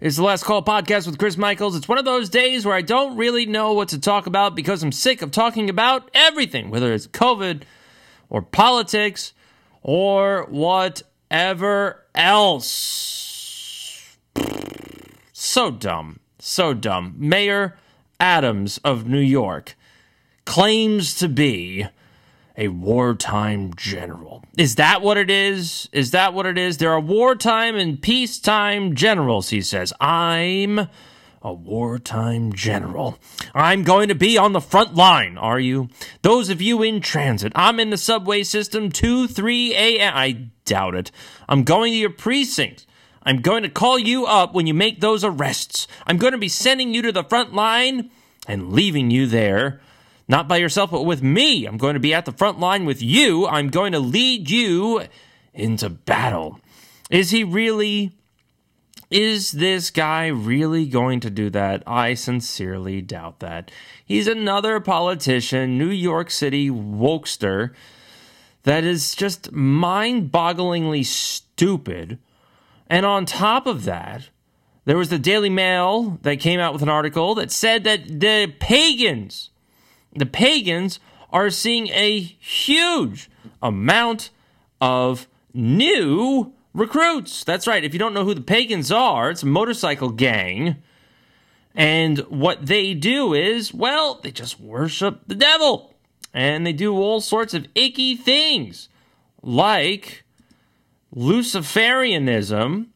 It's 0.00 0.16
the 0.16 0.24
Last 0.24 0.42
Call 0.42 0.60
podcast 0.60 1.06
with 1.06 1.18
Chris 1.18 1.36
Michaels. 1.36 1.76
It's 1.76 1.86
one 1.86 1.98
of 1.98 2.04
those 2.04 2.28
days 2.28 2.66
where 2.66 2.74
I 2.74 2.82
don't 2.82 3.16
really 3.16 3.46
know 3.46 3.72
what 3.72 3.90
to 3.90 4.00
talk 4.00 4.26
about 4.26 4.56
because 4.56 4.82
I'm 4.82 4.90
sick 4.90 5.22
of 5.22 5.30
talking 5.30 5.70
about 5.70 6.10
everything, 6.12 6.68
whether 6.68 6.92
it's 6.92 7.06
COVID 7.06 7.62
or 8.28 8.42
politics 8.42 9.34
or 9.82 10.48
whatever 10.50 12.04
else. 12.12 14.16
So 15.32 15.70
dumb. 15.70 16.18
So 16.40 16.74
dumb. 16.74 17.14
Mayor 17.16 17.78
Adams 18.18 18.78
of 18.78 19.06
New 19.06 19.20
York 19.20 19.76
claims 20.44 21.14
to 21.18 21.28
be 21.28 21.86
a 22.56 22.68
wartime 22.68 23.74
general. 23.74 24.44
Is 24.56 24.76
that 24.76 25.02
what 25.02 25.16
it 25.16 25.30
is? 25.30 25.88
Is 25.92 26.12
that 26.12 26.34
what 26.34 26.46
it 26.46 26.56
is? 26.56 26.78
There 26.78 26.92
are 26.92 27.00
wartime 27.00 27.74
and 27.76 28.00
peacetime 28.00 28.94
generals, 28.94 29.50
he 29.50 29.60
says. 29.60 29.92
I'm 30.00 30.88
a 31.42 31.52
wartime 31.52 32.52
general. 32.52 33.18
I'm 33.54 33.82
going 33.82 34.08
to 34.08 34.14
be 34.14 34.38
on 34.38 34.52
the 34.52 34.60
front 34.60 34.94
line, 34.94 35.36
are 35.36 35.60
you? 35.60 35.88
Those 36.22 36.48
of 36.48 36.62
you 36.62 36.82
in 36.82 37.00
transit, 37.00 37.52
I'm 37.54 37.80
in 37.80 37.90
the 37.90 37.98
subway 37.98 38.44
system 38.44 38.90
2 38.90 39.26
3 39.26 39.74
a.m. 39.74 40.12
I 40.16 40.48
doubt 40.64 40.94
it. 40.94 41.10
I'm 41.48 41.64
going 41.64 41.92
to 41.92 41.98
your 41.98 42.10
precincts. 42.10 42.86
I'm 43.24 43.40
going 43.40 43.62
to 43.62 43.68
call 43.68 43.98
you 43.98 44.26
up 44.26 44.54
when 44.54 44.66
you 44.66 44.74
make 44.74 45.00
those 45.00 45.24
arrests. 45.24 45.86
I'm 46.06 46.18
going 46.18 46.32
to 46.32 46.38
be 46.38 46.48
sending 46.48 46.94
you 46.94 47.02
to 47.02 47.12
the 47.12 47.24
front 47.24 47.54
line 47.54 48.10
and 48.46 48.72
leaving 48.72 49.10
you 49.10 49.26
there 49.26 49.80
not 50.28 50.48
by 50.48 50.56
yourself, 50.56 50.90
but 50.90 51.02
with 51.02 51.22
me. 51.22 51.66
I'm 51.66 51.76
going 51.76 51.94
to 51.94 52.00
be 52.00 52.14
at 52.14 52.24
the 52.24 52.32
front 52.32 52.58
line 52.58 52.84
with 52.84 53.02
you. 53.02 53.46
I'm 53.46 53.68
going 53.68 53.92
to 53.92 53.98
lead 53.98 54.50
you 54.50 55.02
into 55.52 55.88
battle. 55.88 56.60
Is 57.10 57.30
he 57.30 57.44
really? 57.44 58.12
Is 59.10 59.52
this 59.52 59.90
guy 59.90 60.26
really 60.28 60.86
going 60.86 61.20
to 61.20 61.30
do 61.30 61.50
that? 61.50 61.82
I 61.86 62.14
sincerely 62.14 63.00
doubt 63.02 63.40
that. 63.40 63.70
He's 64.04 64.26
another 64.26 64.80
politician, 64.80 65.78
New 65.78 65.90
York 65.90 66.30
City 66.30 66.70
wokester, 66.70 67.74
that 68.64 68.82
is 68.82 69.14
just 69.14 69.52
mind 69.52 70.32
bogglingly 70.32 71.04
stupid. 71.04 72.18
And 72.88 73.06
on 73.06 73.26
top 73.26 73.66
of 73.66 73.84
that, 73.84 74.30
there 74.84 74.96
was 74.98 75.10
the 75.10 75.18
Daily 75.18 75.50
Mail 75.50 76.18
that 76.22 76.40
came 76.40 76.58
out 76.58 76.72
with 76.72 76.82
an 76.82 76.88
article 76.88 77.34
that 77.36 77.52
said 77.52 77.84
that 77.84 78.20
the 78.20 78.52
pagans 78.58 79.50
the 80.14 80.26
pagans 80.26 81.00
are 81.30 81.50
seeing 81.50 81.88
a 81.88 82.18
huge 82.20 83.30
amount 83.62 84.30
of 84.80 85.26
new 85.52 86.52
recruits. 86.72 87.44
That's 87.44 87.66
right. 87.66 87.84
If 87.84 87.92
you 87.92 87.98
don't 87.98 88.14
know 88.14 88.24
who 88.24 88.34
the 88.34 88.40
pagans 88.40 88.92
are, 88.92 89.30
it's 89.30 89.42
a 89.42 89.46
motorcycle 89.46 90.10
gang. 90.10 90.76
And 91.74 92.18
what 92.28 92.66
they 92.66 92.94
do 92.94 93.34
is, 93.34 93.74
well, 93.74 94.20
they 94.22 94.30
just 94.30 94.60
worship 94.60 95.22
the 95.26 95.34
devil. 95.34 95.94
And 96.32 96.66
they 96.66 96.72
do 96.72 96.94
all 96.94 97.20
sorts 97.20 97.54
of 97.54 97.66
icky 97.74 98.16
things, 98.16 98.88
like 99.42 100.24
Luciferianism 101.14 102.86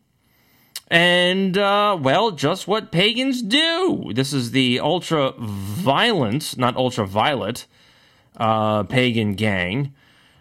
and, 0.88 1.56
uh, 1.56 1.98
well, 2.00 2.30
just 2.30 2.66
what 2.66 2.90
pagans 2.90 3.42
do. 3.42 4.10
This 4.14 4.32
is 4.32 4.50
the 4.52 4.80
ultra 4.80 5.32
violent, 5.38 6.56
not 6.58 6.76
ultra 6.76 7.06
violet, 7.06 7.66
uh, 8.36 8.82
pagan 8.84 9.34
gang. 9.34 9.92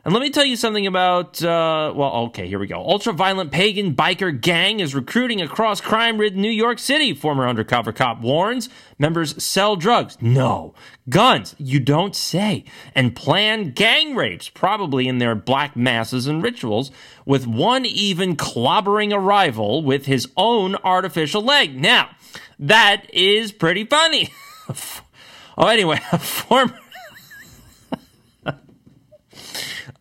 And 0.07 0.13
let 0.13 0.21
me 0.21 0.29
tell 0.29 0.45
you 0.45 0.55
something 0.55 0.87
about, 0.87 1.43
uh, 1.43 1.91
well, 1.93 2.13
okay, 2.27 2.47
here 2.47 2.59
we 2.59 2.67
go. 2.67 2.77
Ultra 2.79 3.11
violent 3.11 3.51
pagan 3.51 3.93
biker 3.93 4.39
gang 4.39 4.79
is 4.79 4.95
recruiting 4.95 5.41
across 5.41 5.81
crime 5.81 6.17
ridden 6.17 6.41
New 6.41 6.49
York 6.49 6.79
City, 6.79 7.13
former 7.13 7.45
undercover 7.45 7.91
cop 7.91 8.21
warns. 8.21 8.69
Members 8.97 9.43
sell 9.43 9.75
drugs. 9.75 10.17
No. 10.21 10.73
Guns. 11.09 11.57
You 11.57 11.81
don't 11.81 12.15
say. 12.15 12.63
And 12.95 13.17
plan 13.17 13.71
gang 13.71 14.15
rapes, 14.15 14.47
probably 14.47 15.09
in 15.09 15.17
their 15.17 15.35
black 15.35 15.75
masses 15.75 16.25
and 16.25 16.41
rituals, 16.41 16.89
with 17.25 17.45
one 17.45 17.85
even 17.85 18.37
clobbering 18.37 19.13
a 19.13 19.19
rival 19.19 19.83
with 19.83 20.05
his 20.05 20.29
own 20.37 20.77
artificial 20.85 21.41
leg. 21.41 21.75
Now, 21.75 22.11
that 22.57 23.13
is 23.13 23.51
pretty 23.51 23.83
funny. 23.83 24.29
oh, 25.57 25.67
anyway, 25.67 25.99
a 26.13 26.17
former. 26.17 26.79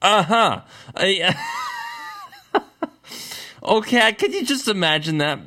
Uh-huh. 0.02 0.60
Uh, 0.94 1.32
okay, 3.62 4.12
can 4.12 4.32
you 4.32 4.44
just 4.44 4.68
imagine 4.68 5.18
that? 5.18 5.38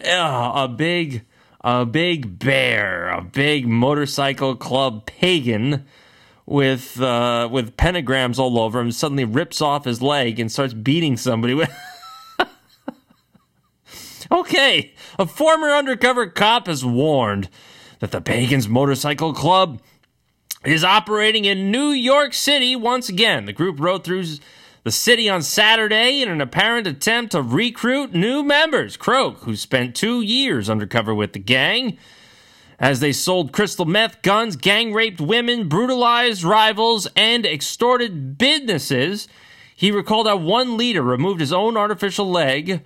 a 0.04 0.68
big 0.68 1.24
a 1.60 1.84
big 1.84 2.38
bear, 2.38 3.08
a 3.08 3.20
big 3.20 3.66
motorcycle 3.66 4.54
club 4.56 5.06
pagan 5.06 5.84
with 6.46 7.00
uh, 7.00 7.48
with 7.50 7.76
pentagrams 7.76 8.38
all 8.38 8.58
over 8.58 8.80
him 8.80 8.90
suddenly 8.92 9.24
rips 9.24 9.60
off 9.60 9.84
his 9.84 10.00
leg 10.00 10.40
and 10.40 10.50
starts 10.50 10.72
beating 10.72 11.16
somebody 11.16 11.54
with 11.54 11.70
Okay, 14.30 14.92
a 15.18 15.26
former 15.26 15.68
undercover 15.68 16.26
cop 16.26 16.66
has 16.66 16.84
warned 16.84 17.48
that 18.00 18.10
the 18.10 18.20
Pagans 18.20 18.68
Motorcycle 18.68 19.32
Club 19.32 19.80
is 20.64 20.84
operating 20.84 21.44
in 21.44 21.70
New 21.70 21.90
York 21.90 22.34
City 22.34 22.74
once 22.74 23.08
again. 23.08 23.44
The 23.44 23.52
group 23.52 23.78
rode 23.78 24.04
through 24.04 24.24
the 24.84 24.90
city 24.90 25.28
on 25.28 25.42
Saturday 25.42 26.22
in 26.22 26.28
an 26.28 26.40
apparent 26.40 26.86
attempt 26.86 27.32
to 27.32 27.42
recruit 27.42 28.14
new 28.14 28.42
members. 28.42 28.96
Croak, 28.96 29.38
who 29.40 29.54
spent 29.54 29.94
two 29.94 30.20
years 30.20 30.68
undercover 30.68 31.14
with 31.14 31.32
the 31.32 31.38
gang, 31.38 31.98
as 32.78 33.00
they 33.00 33.12
sold 33.12 33.52
crystal 33.52 33.84
meth, 33.84 34.22
guns, 34.22 34.56
gang 34.56 34.92
raped 34.92 35.20
women, 35.20 35.68
brutalized 35.68 36.44
rivals, 36.44 37.08
and 37.16 37.44
extorted 37.44 38.38
businesses. 38.38 39.28
He 39.74 39.90
recalled 39.90 40.26
how 40.26 40.36
one 40.36 40.76
leader 40.76 41.02
removed 41.02 41.40
his 41.40 41.52
own 41.52 41.76
artificial 41.76 42.30
leg 42.30 42.82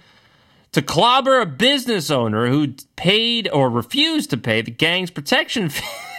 to 0.73 0.83
clobber 0.83 1.41
a 1.41 1.47
business 1.47 2.11
owner 2.11 2.49
who 2.49 2.75
paid 2.97 3.49
or 3.53 3.69
refused 3.69 4.31
to 4.31 4.37
pay 4.37 4.63
the 4.63 4.71
gang's 4.71 5.11
protection 5.11 5.69
fee. 5.69 6.12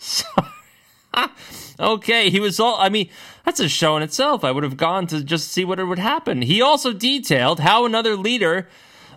okay, 1.80 2.30
he 2.30 2.40
was 2.40 2.60
all. 2.60 2.76
I 2.78 2.88
mean, 2.88 3.08
that's 3.44 3.60
a 3.60 3.68
show 3.68 3.96
in 3.96 4.02
itself. 4.02 4.44
I 4.44 4.50
would 4.50 4.64
have 4.64 4.76
gone 4.76 5.06
to 5.08 5.22
just 5.22 5.48
see 5.48 5.64
what 5.64 5.80
it 5.80 5.84
would 5.84 5.98
happen. 5.98 6.42
He 6.42 6.60
also 6.60 6.92
detailed 6.92 7.60
how 7.60 7.84
another 7.84 8.16
leader 8.16 8.68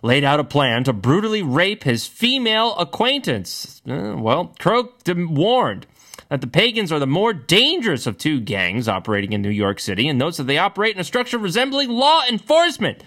laid 0.02 0.24
out 0.24 0.40
a 0.40 0.44
plan 0.44 0.84
to 0.86 0.94
brutally 0.94 1.42
rape 1.42 1.84
his 1.84 2.08
female 2.08 2.76
acquaintance. 2.78 3.82
Uh, 3.88 4.16
well, 4.18 4.56
Croak 4.60 5.02
warned 5.08 5.86
that 6.30 6.42
the 6.42 6.48
pagans 6.48 6.92
are 6.92 7.00
the 7.00 7.08
more 7.08 7.34
dangerous 7.34 8.08
of 8.08 8.18
two 8.18 8.40
gangs 8.40 8.88
operating 8.88 9.34
in 9.34 9.42
New 9.42 9.50
York 9.50 9.80
City 9.80 10.08
and 10.08 10.18
notes 10.18 10.38
that 10.38 10.46
they 10.46 10.58
operate 10.58 10.96
in 10.96 11.02
a 11.02 11.04
structure 11.04 11.38
resembling 11.38 11.90
law 11.90 12.24
enforcement. 12.28 13.04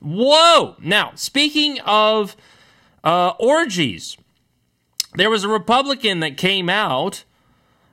Whoa! 0.00 0.76
Now, 0.80 1.12
speaking 1.14 1.80
of 1.80 2.36
uh, 3.02 3.32
orgies, 3.38 4.16
there 5.14 5.30
was 5.30 5.44
a 5.44 5.48
Republican 5.48 6.20
that 6.20 6.36
came 6.36 6.68
out, 6.68 7.24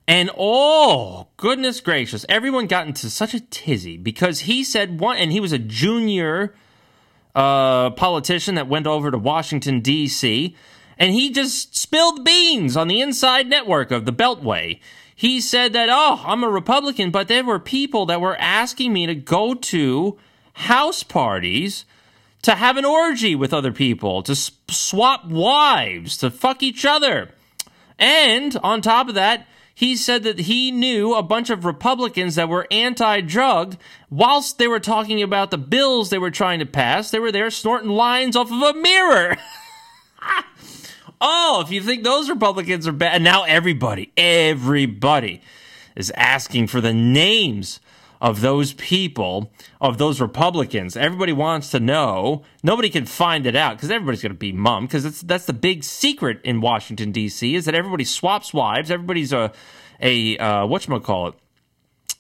and 0.07 0.29
oh, 0.37 1.27
goodness 1.37 1.79
gracious, 1.79 2.25
everyone 2.27 2.67
got 2.67 2.87
into 2.87 3.09
such 3.09 3.33
a 3.33 3.39
tizzy 3.39 3.97
because 3.97 4.41
he 4.41 4.63
said 4.63 4.99
one, 4.99 5.17
and 5.17 5.31
he 5.31 5.39
was 5.39 5.51
a 5.51 5.59
junior 5.59 6.53
uh, 7.35 7.91
politician 7.91 8.55
that 8.55 8.67
went 8.67 8.87
over 8.87 9.11
to 9.11 9.17
Washington, 9.17 9.79
D.C., 9.81 10.55
and 10.97 11.13
he 11.13 11.31
just 11.31 11.75
spilled 11.75 12.23
beans 12.23 12.77
on 12.77 12.87
the 12.87 13.01
inside 13.01 13.47
network 13.47 13.89
of 13.89 14.05
the 14.05 14.13
Beltway. 14.13 14.79
He 15.15 15.41
said 15.41 15.73
that, 15.73 15.89
oh, 15.91 16.21
I'm 16.25 16.43
a 16.43 16.49
Republican, 16.49 17.09
but 17.09 17.27
there 17.27 17.43
were 17.43 17.59
people 17.59 18.05
that 18.07 18.21
were 18.21 18.39
asking 18.39 18.93
me 18.93 19.07
to 19.07 19.15
go 19.15 19.55
to 19.55 20.17
house 20.53 21.01
parties 21.01 21.85
to 22.43 22.55
have 22.55 22.77
an 22.77 22.85
orgy 22.85 23.35
with 23.35 23.53
other 23.53 23.71
people, 23.71 24.23
to 24.23 24.35
swap 24.35 25.25
wives, 25.25 26.17
to 26.17 26.31
fuck 26.31 26.63
each 26.63 26.85
other. 26.85 27.29
And 27.99 28.57
on 28.63 28.81
top 28.81 29.09
of 29.09 29.15
that, 29.15 29.47
he 29.73 29.95
said 29.95 30.23
that 30.23 30.39
he 30.39 30.71
knew 30.71 31.13
a 31.13 31.23
bunch 31.23 31.49
of 31.49 31.65
Republicans 31.65 32.35
that 32.35 32.49
were 32.49 32.67
anti 32.71 33.21
drug. 33.21 33.77
Whilst 34.09 34.57
they 34.57 34.67
were 34.67 34.79
talking 34.79 35.21
about 35.21 35.51
the 35.51 35.57
bills 35.57 36.09
they 36.09 36.17
were 36.17 36.31
trying 36.31 36.59
to 36.59 36.65
pass, 36.65 37.11
they 37.11 37.19
were 37.19 37.31
there 37.31 37.49
snorting 37.49 37.89
lines 37.89 38.35
off 38.35 38.51
of 38.51 38.61
a 38.61 38.79
mirror. 38.79 39.37
oh, 41.21 41.63
if 41.65 41.71
you 41.71 41.81
think 41.81 42.03
those 42.03 42.29
Republicans 42.29 42.87
are 42.87 42.91
bad, 42.91 43.21
now 43.21 43.43
everybody, 43.43 44.11
everybody 44.17 45.41
is 45.95 46.11
asking 46.11 46.67
for 46.67 46.81
the 46.81 46.93
names 46.93 47.79
of 48.21 48.41
those 48.41 48.73
people, 48.73 49.51
of 49.81 49.97
those 49.97 50.21
Republicans. 50.21 50.95
Everybody 50.95 51.33
wants 51.33 51.71
to 51.71 51.79
know. 51.79 52.43
Nobody 52.63 52.89
can 52.89 53.05
find 53.05 53.47
it 53.47 53.55
out 53.55 53.75
because 53.75 53.89
everybody's 53.89 54.21
going 54.21 54.31
to 54.31 54.37
be 54.37 54.51
mum 54.51 54.85
because 54.85 55.21
that's 55.21 55.45
the 55.45 55.53
big 55.53 55.83
secret 55.83 56.39
in 56.43 56.61
Washington 56.61 57.11
D.C. 57.11 57.55
is 57.55 57.65
that 57.65 57.75
everybody 57.75 58.03
swaps 58.03 58.53
wives. 58.53 58.91
Everybody's 58.91 59.33
a 59.33 59.51
a 59.99 60.37
uh, 60.37 60.65
what 60.67 60.87
call 61.03 61.29
it 61.29 61.35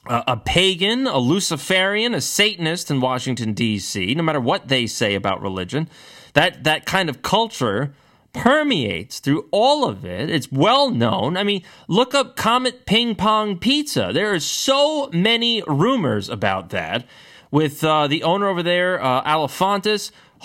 a, 0.07 0.23
a 0.29 0.37
pagan, 0.37 1.05
a 1.07 1.19
Luciferian, 1.19 2.13
a 2.15 2.21
Satanist 2.21 2.89
in 2.89 3.01
Washington, 3.01 3.53
D.C., 3.53 4.15
no 4.15 4.23
matter 4.23 4.39
what 4.39 4.67
they 4.67 4.87
say 4.87 5.15
about 5.15 5.41
religion, 5.41 5.87
that, 6.33 6.63
that 6.63 6.85
kind 6.85 7.09
of 7.09 7.21
culture 7.21 7.93
permeates 8.33 9.19
through 9.19 9.47
all 9.51 9.85
of 9.87 10.05
it. 10.05 10.29
It's 10.29 10.51
well 10.51 10.89
known. 10.89 11.37
I 11.37 11.43
mean, 11.43 11.63
look 11.87 12.15
up 12.15 12.35
Comet 12.35 12.85
Ping 12.85 13.15
Pong 13.15 13.57
Pizza. 13.57 14.11
There 14.13 14.33
are 14.33 14.39
so 14.39 15.09
many 15.13 15.63
rumors 15.67 16.29
about 16.29 16.69
that 16.69 17.05
with 17.51 17.83
uh, 17.83 18.07
the 18.07 18.23
owner 18.23 18.47
over 18.47 18.63
there, 18.63 19.01
uh, 19.03 19.47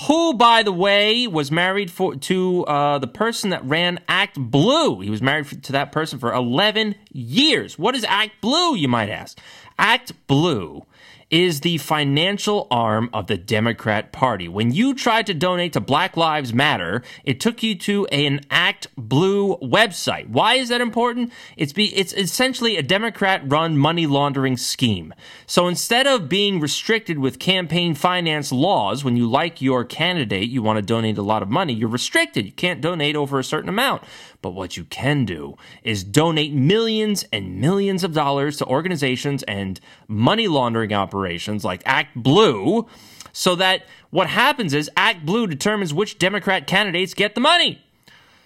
who, 0.07 0.35
by 0.35 0.63
the 0.63 0.73
way, 0.73 1.27
was 1.27 1.51
married 1.51 1.91
for, 1.91 2.17
to 2.17 2.65
uh, 2.67 2.99
the 2.99 3.07
person 3.07 3.51
that 3.51 3.65
ran 3.65 3.99
Act 4.09 4.39
Blue. 4.39 5.01
He 5.01 5.09
was 5.09 5.23
married 5.23 5.63
to 5.65 5.73
that 5.73 5.91
person 5.91 6.19
for 6.19 6.35
11 6.35 6.97
years. 7.13 7.79
What 7.79 7.95
is 7.95 8.05
Act 8.05 8.41
Blue, 8.43 8.75
you 8.75 8.89
might 8.89 9.09
ask? 9.09 9.39
Act 9.79 10.13
Blue 10.27 10.85
is 11.29 11.61
the 11.61 11.77
financial 11.79 12.69
arm 12.71 13.11
of 13.13 13.27
the 13.27 13.37
Democrat 13.37 14.13
Party. 14.13 14.47
When 14.47 14.71
you 14.71 14.95
tried 14.95 15.27
to 15.27 15.35
donate 15.35 15.73
to 15.73 15.81
Black 15.81 16.17
Lives 16.17 16.55
Matter, 16.55 17.03
it 17.25 17.41
took 17.41 17.65
you 17.65 17.75
to 17.79 18.07
an 18.07 18.43
Act 18.49 18.87
Blue 18.97 19.57
website. 19.57 20.29
Why 20.29 20.55
is 20.55 20.69
that 20.69 20.81
important? 20.81 21.33
It's 21.57 21.73
be, 21.73 21.87
it's 21.97 22.13
essentially 22.13 22.77
a 22.77 22.83
Democrat 22.83 23.43
run 23.45 23.77
money 23.77 24.07
laundering 24.07 24.57
scheme. 24.57 25.13
So 25.47 25.67
instead 25.67 26.07
of 26.07 26.29
being 26.29 26.61
restricted 26.61 27.19
with 27.19 27.41
campaign 27.41 27.97
finance 27.97 28.53
laws, 28.53 29.03
when 29.03 29.17
you 29.17 29.29
like 29.29 29.61
your 29.61 29.85
candidate, 29.85 30.49
you 30.49 30.63
want 30.63 30.77
to 30.77 30.83
donate 30.83 31.19
a 31.19 31.23
lot 31.23 31.43
of 31.43 31.49
money, 31.49 31.73
you're 31.73 31.89
restricted. 31.89 32.47
You 32.47 32.53
can't 32.53 32.81
donate 32.81 33.17
over 33.17 33.41
a 33.41 33.45
certain 33.45 33.69
amount. 33.69 34.05
But 34.43 34.51
what 34.51 34.77
you 34.77 34.85
can 34.85 35.25
do 35.25 35.57
is 35.83 36.05
donate 36.05 36.53
millions 36.53 37.25
and 37.33 37.61
millions 37.61 38.05
of 38.05 38.13
dollars 38.13 38.59
to 38.59 38.67
organizations 38.67 39.43
and 39.45 39.81
money 40.07 40.47
laundering 40.47 40.93
operations 40.93 41.16
like 41.65 41.83
Act 41.87 42.15
Blue 42.17 42.87
so 43.33 43.55
that 43.57 43.85
what 44.11 44.29
happens 44.29 44.73
is 44.73 44.91
Act 44.97 45.27
Blue 45.27 45.47
determines 45.47 45.93
which 45.93 46.19
Democrat 46.19 46.67
candidates 46.67 47.13
get 47.13 47.35
the 47.35 47.41
money. 47.41 47.83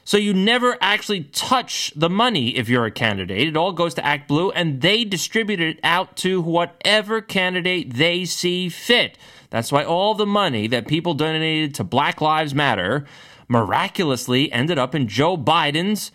So 0.05 0.17
you 0.17 0.35
never 0.35 0.77
actually 0.81 1.25
touch 1.25 1.93
the 1.95 2.11
money 2.11 2.57
if 2.57 2.69
you're 2.69 2.87
a 2.87 2.91
candidate. 2.91 3.47
It 3.47 3.57
all 3.57 3.73
goes 3.73 3.95
to 3.95 4.05
Act 4.05 4.27
Blue 4.27 4.51
and 4.51 4.81
they 4.81 5.05
distribute 5.05 5.61
it 5.61 5.79
out 5.85 6.17
to 6.17 6.41
whatever 6.41 7.21
candidate 7.21 7.95
they 7.95 8.25
see 8.25 8.69
fit. 8.69 9.17
That's 9.51 9.71
why 9.71 9.85
all 9.85 10.15
the 10.15 10.27
money 10.27 10.67
that 10.67 10.89
people 10.89 11.15
donated 11.15 11.75
to 11.77 11.85
Black 11.85 12.21
Lives 12.21 12.55
Matter 12.55 13.07
miraculously 13.47 14.51
ended 14.51 14.79
up 14.79 14.95
in 14.95 15.07
Joe 15.07 15.37
Biden's 15.37 16.11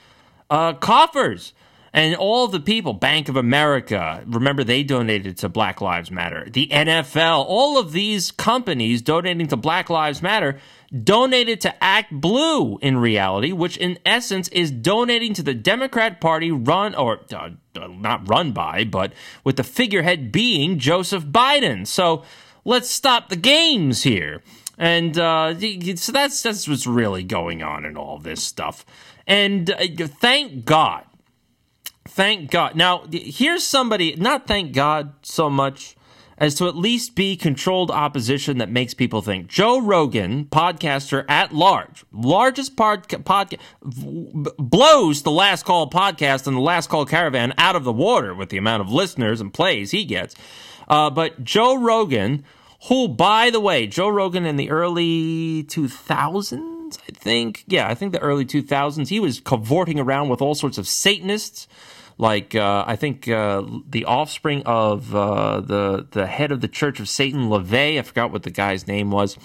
uh, 0.49 0.73
coffers. 0.73 1.53
And 1.95 2.13
all 2.17 2.49
the 2.49 2.59
people, 2.59 2.91
Bank 2.91 3.29
of 3.29 3.37
America, 3.37 4.21
remember 4.27 4.65
they 4.65 4.83
donated 4.83 5.37
to 5.37 5.47
Black 5.47 5.79
Lives 5.79 6.11
Matter. 6.11 6.45
The 6.49 6.67
NFL, 6.67 7.45
all 7.47 7.79
of 7.79 7.93
these 7.93 8.31
companies 8.31 9.01
donating 9.01 9.47
to 9.47 9.55
Black 9.55 9.89
Lives 9.89 10.21
Matter 10.21 10.59
donated 11.03 11.61
to 11.61 11.81
Act 11.81 12.11
Blue 12.11 12.77
in 12.79 12.97
reality, 12.97 13.53
which 13.53 13.77
in 13.77 13.97
essence 14.05 14.49
is 14.49 14.71
donating 14.71 15.33
to 15.35 15.41
the 15.41 15.53
Democrat 15.53 16.19
Party 16.19 16.51
run, 16.51 16.95
or 16.95 17.21
uh, 17.33 17.51
not 17.73 18.27
run 18.27 18.51
by, 18.51 18.83
but 18.83 19.13
with 19.45 19.55
the 19.55 19.63
figurehead 19.63 20.33
being 20.33 20.79
Joseph 20.79 21.23
Biden. 21.23 21.87
So 21.87 22.23
let's 22.65 22.89
stop 22.89 23.29
the 23.29 23.37
games 23.37 24.03
here. 24.03 24.43
And 24.77 25.17
uh, 25.17 25.57
so 25.95 26.11
that's 26.11 26.43
that's 26.43 26.67
what's 26.67 26.85
really 26.85 27.23
going 27.23 27.63
on 27.63 27.85
in 27.85 27.95
all 27.95 28.19
this 28.19 28.43
stuff. 28.43 28.85
And 29.25 29.71
uh, 29.71 30.07
thank 30.19 30.65
God, 30.65 31.05
thank 32.15 32.49
God. 32.49 32.75
Now 32.75 33.03
here's 33.11 33.65
somebody. 33.65 34.15
Not 34.15 34.47
thank 34.47 34.73
God 34.73 35.13
so 35.21 35.49
much 35.49 35.95
as 36.37 36.55
to 36.55 36.67
at 36.67 36.75
least 36.75 37.15
be 37.15 37.37
controlled 37.37 37.91
opposition 37.91 38.57
that 38.57 38.69
makes 38.69 38.93
people 38.93 39.21
think. 39.21 39.47
Joe 39.47 39.79
Rogan, 39.79 40.45
podcaster 40.45 41.23
at 41.29 41.53
large, 41.53 42.03
largest 42.11 42.75
pod, 42.75 43.07
podcast, 43.07 43.59
blows 43.81 45.23
the 45.23 45.31
Last 45.31 45.63
Call 45.63 45.89
podcast 45.89 46.47
and 46.47 46.57
the 46.57 46.61
Last 46.61 46.89
Call 46.89 47.05
Caravan 47.05 47.53
out 47.57 47.75
of 47.75 47.83
the 47.83 47.93
water 47.93 48.33
with 48.33 48.49
the 48.49 48.57
amount 48.57 48.81
of 48.81 48.91
listeners 48.91 49.39
and 49.39 49.53
plays 49.53 49.91
he 49.91 50.03
gets. 50.03 50.35
Uh, 50.87 51.09
but 51.09 51.43
Joe 51.43 51.77
Rogan 51.77 52.43
who, 52.87 53.07
by 53.07 53.49
the 53.49 53.59
way, 53.59 53.87
Joe 53.87 54.09
Rogan 54.09 54.45
in 54.45 54.57
the 54.57 54.69
early 54.69 55.63
2000s, 55.63 56.99
I 56.99 57.11
think. 57.13 57.63
Yeah, 57.67 57.87
I 57.87 57.95
think 57.95 58.11
the 58.11 58.19
early 58.19 58.45
2000s, 58.45 59.07
he 59.07 59.19
was 59.19 59.39
cavorting 59.39 59.99
around 59.99 60.29
with 60.29 60.41
all 60.41 60.53
sorts 60.53 60.77
of 60.77 60.87
Satanists. 60.87 61.67
Like 62.17 62.55
uh, 62.55 62.85
I 62.87 62.95
think 62.95 63.27
uh, 63.27 63.63
the 63.89 64.05
offspring 64.05 64.63
of 64.65 65.13
uh, 65.13 65.59
the 65.59 66.07
the 66.11 66.27
head 66.27 66.51
of 66.51 66.61
the 66.61 66.69
Church 66.69 66.99
of 66.99 67.09
Satan, 67.09 67.49
LaVey, 67.49 67.99
I 67.99 68.01
forgot 68.03 68.31
what 68.31 68.43
the 68.43 68.51
guy's 68.51 68.87
name 68.87 69.11
was. 69.11 69.37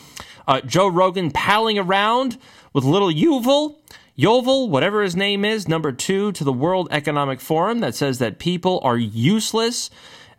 Uh, 0.47 0.61
Joe 0.61 0.87
Rogan 0.87 1.31
palling 1.33 1.79
around 1.79 2.39
with 2.73 2.85
little 2.85 3.11
Yuval, 3.11 3.77
Yovel, 4.17 4.69
whatever 4.69 5.03
his 5.03 5.17
name 5.17 5.45
is, 5.45 5.67
number 5.67 5.91
two 5.91 6.31
to 6.33 6.45
the 6.45 6.53
World 6.53 6.89
Economic 6.91 7.41
Forum 7.41 7.81
that 7.81 7.95
says 7.95 8.19
that 8.19 8.39
people 8.39 8.81
are 8.85 8.97
useless 8.97 9.91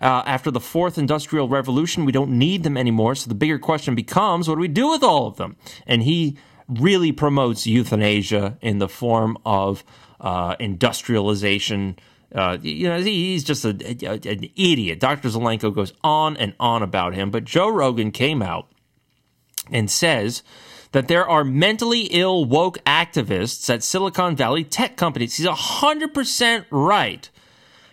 uh, 0.02 0.24
after 0.26 0.50
the 0.50 0.60
fourth 0.60 0.98
industrial 0.98 1.48
revolution, 1.48 2.06
we 2.06 2.12
don't 2.12 2.32
need 2.32 2.64
them 2.64 2.76
anymore. 2.76 3.16
So 3.16 3.30
the 3.30 3.36
bigger 3.36 3.60
question 3.60 3.94
becomes, 3.94 4.50
what 4.50 4.56
do 4.56 4.62
we 4.62 4.68
do 4.68 4.90
with 4.90 5.04
all 5.04 5.28
of 5.28 5.38
them? 5.38 5.58
And 5.86 6.04
he 6.04 6.38
really 6.68 7.12
promotes 7.12 7.68
euthanasia 7.68 8.58
in 8.62 8.80
the 8.80 8.90
form 8.90 9.38
of 9.46 9.84
uh, 10.20 10.56
industrialization. 10.60 11.98
Uh, 12.34 12.58
you 12.62 12.88
know, 12.88 13.02
he's 13.02 13.44
just 13.44 13.66
a, 13.66 13.70
a, 13.70 14.14
an 14.30 14.50
idiot. 14.56 15.00
Dr. 15.00 15.28
Zelenko 15.28 15.74
goes 15.74 15.94
on 16.04 16.38
and 16.38 16.54
on 16.60 16.82
about 16.82 17.14
him, 17.14 17.30
but 17.30 17.44
Joe 17.44 17.70
Rogan 17.70 18.12
came 18.12 18.42
out 18.42 18.68
and 19.70 19.92
says 19.92 20.44
that 20.92 21.08
there 21.08 21.28
are 21.28 21.44
mentally 21.44 22.04
ill 22.12 22.46
woke 22.46 22.78
activists 22.86 23.70
at 23.70 23.84
Silicon 23.84 24.36
Valley 24.36 24.64
tech 24.64 24.98
companies. 24.98 25.36
He's 25.36 25.48
100% 25.48 26.66
right. 26.70 27.30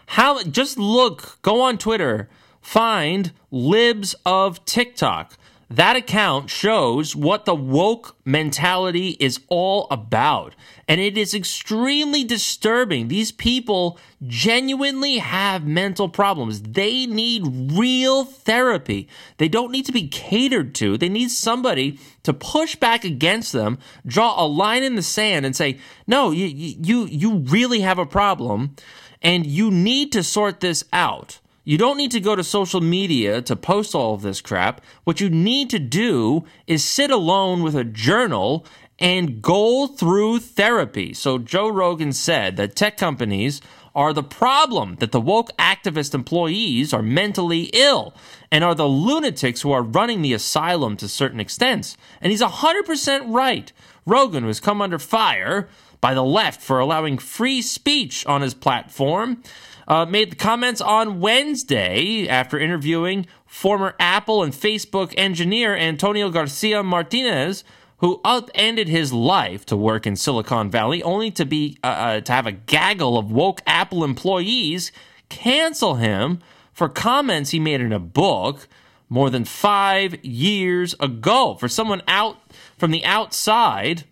How 0.06 0.42
just 0.42 0.78
look, 0.78 1.38
go 1.42 1.60
on 1.60 1.78
Twitter, 1.78 2.28
find 2.60 3.32
libs 3.50 4.14
of 4.24 4.64
TikTok. 4.64 5.36
That 5.70 5.96
account 5.96 6.48
shows 6.48 7.14
what 7.14 7.44
the 7.44 7.54
woke 7.54 8.16
mentality 8.24 9.16
is 9.20 9.40
all 9.48 9.86
about. 9.90 10.54
And 10.86 10.98
it 10.98 11.18
is 11.18 11.34
extremely 11.34 12.24
disturbing. 12.24 13.08
These 13.08 13.32
people 13.32 13.98
genuinely 14.26 15.18
have 15.18 15.66
mental 15.66 16.08
problems. 16.08 16.62
They 16.62 17.04
need 17.04 17.72
real 17.72 18.24
therapy. 18.24 19.08
They 19.36 19.48
don't 19.48 19.70
need 19.70 19.84
to 19.84 19.92
be 19.92 20.08
catered 20.08 20.74
to. 20.76 20.96
They 20.96 21.10
need 21.10 21.30
somebody 21.30 22.00
to 22.22 22.32
push 22.32 22.74
back 22.74 23.04
against 23.04 23.52
them, 23.52 23.78
draw 24.06 24.42
a 24.42 24.46
line 24.46 24.82
in 24.82 24.94
the 24.94 25.02
sand 25.02 25.44
and 25.44 25.54
say, 25.54 25.78
no, 26.06 26.30
you, 26.30 26.46
you, 26.46 27.04
you 27.04 27.38
really 27.40 27.80
have 27.80 27.98
a 27.98 28.06
problem 28.06 28.74
and 29.20 29.44
you 29.44 29.70
need 29.70 30.12
to 30.12 30.22
sort 30.22 30.60
this 30.60 30.82
out. 30.94 31.40
You 31.68 31.76
don't 31.76 31.98
need 31.98 32.12
to 32.12 32.20
go 32.20 32.34
to 32.34 32.42
social 32.42 32.80
media 32.80 33.42
to 33.42 33.54
post 33.54 33.94
all 33.94 34.14
of 34.14 34.22
this 34.22 34.40
crap. 34.40 34.80
What 35.04 35.20
you 35.20 35.28
need 35.28 35.68
to 35.68 35.78
do 35.78 36.46
is 36.66 36.82
sit 36.82 37.10
alone 37.10 37.62
with 37.62 37.76
a 37.76 37.84
journal 37.84 38.64
and 38.98 39.42
go 39.42 39.86
through 39.86 40.38
therapy. 40.38 41.12
So 41.12 41.36
Joe 41.36 41.68
Rogan 41.68 42.14
said 42.14 42.56
that 42.56 42.74
tech 42.74 42.96
companies 42.96 43.60
are 43.94 44.14
the 44.14 44.22
problem, 44.22 44.96
that 45.00 45.12
the 45.12 45.20
woke 45.20 45.54
activist 45.58 46.14
employees 46.14 46.94
are 46.94 47.02
mentally 47.02 47.64
ill 47.74 48.14
and 48.50 48.64
are 48.64 48.74
the 48.74 48.88
lunatics 48.88 49.60
who 49.60 49.70
are 49.70 49.82
running 49.82 50.22
the 50.22 50.32
asylum 50.32 50.96
to 50.96 51.06
certain 51.06 51.38
extents. 51.38 51.98
And 52.22 52.30
he's 52.30 52.40
100% 52.40 53.30
right. 53.30 53.70
Rogan 54.06 54.44
has 54.44 54.58
come 54.58 54.80
under 54.80 54.98
fire 54.98 55.68
by 56.00 56.14
the 56.14 56.24
left 56.24 56.62
for 56.62 56.78
allowing 56.78 57.18
free 57.18 57.60
speech 57.60 58.24
on 58.24 58.40
his 58.40 58.54
platform. 58.54 59.42
Uh, 59.88 60.04
made 60.04 60.30
the 60.30 60.36
comments 60.36 60.82
on 60.82 61.18
Wednesday 61.18 62.28
after 62.28 62.58
interviewing 62.58 63.26
former 63.46 63.94
Apple 63.98 64.42
and 64.42 64.52
Facebook 64.52 65.14
engineer 65.16 65.74
Antonio 65.74 66.28
Garcia 66.28 66.82
Martinez, 66.82 67.64
who 67.96 68.20
upended 68.22 68.86
his 68.86 69.14
life 69.14 69.64
to 69.64 69.74
work 69.78 70.06
in 70.06 70.14
Silicon 70.14 70.70
Valley, 70.70 71.02
only 71.02 71.30
to 71.30 71.46
be 71.46 71.78
uh, 71.82 71.86
uh, 71.86 72.20
to 72.20 72.32
have 72.32 72.46
a 72.46 72.52
gaggle 72.52 73.16
of 73.16 73.32
woke 73.32 73.62
Apple 73.66 74.04
employees 74.04 74.92
cancel 75.30 75.94
him 75.94 76.38
for 76.74 76.90
comments 76.90 77.50
he 77.50 77.58
made 77.58 77.80
in 77.80 77.92
a 77.92 77.98
book 77.98 78.68
more 79.08 79.30
than 79.30 79.46
five 79.46 80.22
years 80.22 80.94
ago. 81.00 81.56
For 81.58 81.66
someone 81.66 82.02
out 82.06 82.36
from 82.76 82.90
the 82.90 83.04
outside 83.06 84.04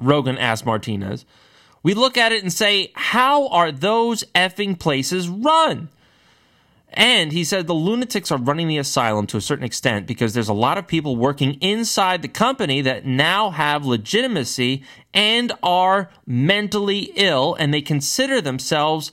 Rogan 0.00 0.38
asked 0.38 0.66
Martinez, 0.66 1.24
we 1.82 1.94
look 1.94 2.16
at 2.16 2.32
it 2.32 2.42
and 2.42 2.52
say, 2.52 2.92
how 2.94 3.48
are 3.48 3.72
those 3.72 4.24
effing 4.34 4.78
places 4.78 5.28
run? 5.28 5.88
And 6.94 7.32
he 7.32 7.42
said 7.44 7.66
the 7.66 7.74
lunatics 7.74 8.30
are 8.30 8.38
running 8.38 8.68
the 8.68 8.78
asylum 8.78 9.26
to 9.28 9.38
a 9.38 9.40
certain 9.40 9.64
extent 9.64 10.06
because 10.06 10.34
there's 10.34 10.50
a 10.50 10.54
lot 10.54 10.76
of 10.76 10.86
people 10.86 11.16
working 11.16 11.54
inside 11.54 12.20
the 12.20 12.28
company 12.28 12.82
that 12.82 13.06
now 13.06 13.50
have 13.50 13.86
legitimacy 13.86 14.82
and 15.14 15.52
are 15.62 16.10
mentally 16.26 17.10
ill 17.16 17.54
and 17.54 17.72
they 17.72 17.80
consider 17.80 18.40
themselves 18.42 19.10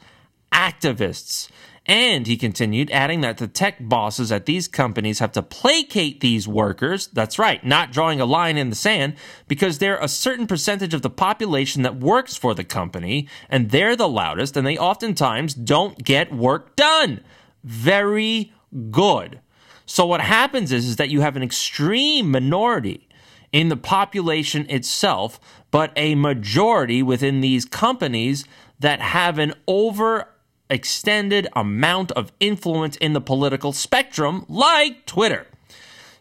activists. 0.52 1.50
And 1.86 2.28
he 2.28 2.38
continued, 2.38 2.92
adding 2.92 3.22
that 3.22 3.38
the 3.38 3.48
tech 3.48 3.78
bosses 3.80 4.32
at 4.32 4.46
these 4.46 4.68
companies 4.68 5.20
have 5.20 5.32
to 5.32 5.42
placate 5.42 6.20
these 6.20 6.48
workers. 6.48 7.08
That's 7.08 7.40
right, 7.40 7.66
not 7.66 7.92
drawing 7.92 8.22
a 8.22 8.26
line 8.26 8.58
in 8.58 8.70
the 8.70 8.76
sand, 8.76 9.16
because 9.48 9.80
they're 9.80 9.98
a 9.98 10.08
certain 10.08 10.46
percentage 10.46 10.94
of 10.94 11.02
the 11.02 11.10
population 11.10 11.82
that 11.84 12.00
works 12.00 12.36
for 12.36 12.54
the 12.54 12.64
company, 12.64 13.28
and 13.50 13.72
they're 13.72 13.96
the 13.96 14.10
loudest, 14.10 14.56
and 14.56 14.68
they 14.68 14.78
oftentimes 14.78 15.54
don't 15.54 16.04
get 16.04 16.32
work 16.34 16.76
done. 16.76 17.22
Very 17.64 18.54
good. 18.92 19.40
So 19.86 20.06
what 20.06 20.22
happens 20.22 20.72
is, 20.72 20.86
is 20.86 20.96
that 20.98 21.10
you 21.10 21.22
have 21.22 21.36
an 21.36 21.44
extreme 21.44 22.30
minority 22.30 23.08
in 23.52 23.70
the 23.70 23.78
population 23.78 24.70
itself, 24.70 25.40
but 25.72 25.92
a 25.96 26.14
majority 26.14 27.02
within 27.02 27.42
these 27.42 27.66
companies 27.66 28.46
that 28.80 29.02
have 29.02 29.40
an 29.40 29.54
over 29.66 30.30
extended 30.70 31.48
amount 31.56 32.12
of 32.12 32.32
influence 32.40 32.96
in 32.98 33.14
the 33.14 33.22
political 33.22 33.74
spectrum, 33.74 34.46
like 34.48 35.06
Twitter. 35.06 35.48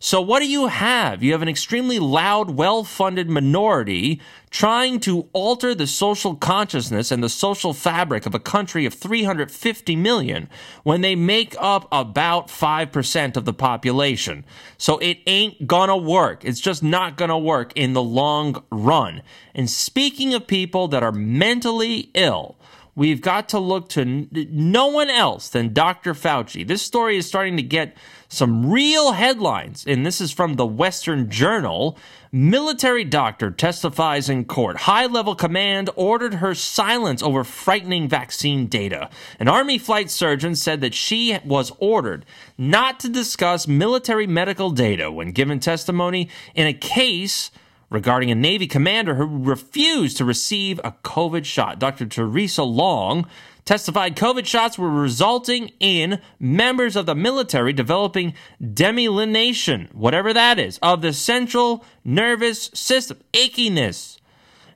So, 0.00 0.20
what 0.20 0.38
do 0.38 0.48
you 0.48 0.68
have? 0.68 1.24
You 1.24 1.32
have 1.32 1.42
an 1.42 1.48
extremely 1.48 1.98
loud, 1.98 2.50
well 2.50 2.84
funded 2.84 3.28
minority 3.28 4.20
trying 4.48 5.00
to 5.00 5.28
alter 5.32 5.74
the 5.74 5.88
social 5.88 6.36
consciousness 6.36 7.10
and 7.10 7.22
the 7.22 7.28
social 7.28 7.74
fabric 7.74 8.24
of 8.24 8.34
a 8.34 8.38
country 8.38 8.86
of 8.86 8.94
350 8.94 9.96
million 9.96 10.48
when 10.84 11.00
they 11.00 11.16
make 11.16 11.54
up 11.58 11.88
about 11.90 12.46
5% 12.46 13.36
of 13.36 13.44
the 13.44 13.52
population. 13.52 14.44
So, 14.76 14.98
it 14.98 15.18
ain't 15.26 15.66
gonna 15.66 15.96
work. 15.96 16.44
It's 16.44 16.60
just 16.60 16.80
not 16.80 17.16
gonna 17.16 17.38
work 17.38 17.72
in 17.74 17.92
the 17.92 18.02
long 18.02 18.62
run. 18.70 19.22
And 19.52 19.68
speaking 19.68 20.32
of 20.32 20.46
people 20.46 20.86
that 20.88 21.02
are 21.02 21.12
mentally 21.12 22.10
ill, 22.14 22.56
we've 22.98 23.20
got 23.20 23.48
to 23.50 23.60
look 23.60 23.88
to 23.88 24.04
no 24.50 24.88
one 24.88 25.08
else 25.08 25.48
than 25.48 25.72
Dr. 25.72 26.14
Fauci. 26.14 26.66
This 26.66 26.82
story 26.82 27.16
is 27.16 27.26
starting 27.26 27.56
to 27.56 27.62
get 27.62 27.96
some 28.28 28.70
real 28.70 29.12
headlines, 29.12 29.86
and 29.86 30.04
this 30.04 30.20
is 30.20 30.32
from 30.32 30.54
the 30.54 30.66
Western 30.66 31.30
Journal. 31.30 31.96
Military 32.32 33.04
doctor 33.04 33.52
testifies 33.52 34.28
in 34.28 34.44
court. 34.44 34.78
High 34.78 35.06
level 35.06 35.36
command 35.36 35.90
ordered 35.94 36.34
her 36.34 36.56
silence 36.56 37.22
over 37.22 37.44
frightening 37.44 38.08
vaccine 38.08 38.66
data. 38.66 39.08
An 39.38 39.46
Army 39.46 39.78
flight 39.78 40.10
surgeon 40.10 40.56
said 40.56 40.80
that 40.80 40.92
she 40.92 41.38
was 41.44 41.72
ordered 41.78 42.26
not 42.58 42.98
to 43.00 43.08
discuss 43.08 43.68
military 43.68 44.26
medical 44.26 44.70
data 44.70 45.10
when 45.10 45.30
given 45.30 45.60
testimony 45.60 46.28
in 46.56 46.66
a 46.66 46.74
case 46.74 47.52
regarding 47.90 48.30
a 48.30 48.34
Navy 48.34 48.66
commander 48.66 49.14
who 49.14 49.26
refused 49.42 50.16
to 50.18 50.24
receive 50.24 50.78
a 50.84 50.92
COVID 51.02 51.44
shot. 51.44 51.78
Dr. 51.78 52.06
Theresa 52.06 52.62
Long 52.62 53.26
testified 53.64 54.16
COVID 54.16 54.46
shots 54.46 54.78
were 54.78 54.88
resulting 54.88 55.70
in 55.78 56.20
members 56.40 56.96
of 56.96 57.06
the 57.06 57.14
military 57.14 57.72
developing 57.72 58.34
demyelination, 58.62 59.92
whatever 59.94 60.32
that 60.32 60.58
is, 60.58 60.78
of 60.82 61.02
the 61.02 61.12
central 61.12 61.84
nervous 62.04 62.70
system, 62.74 63.18
achiness. 63.32 64.18